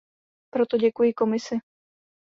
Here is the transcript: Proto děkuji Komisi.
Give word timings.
Proto 0.53 0.77
děkuji 0.77 1.13
Komisi. 1.13 1.55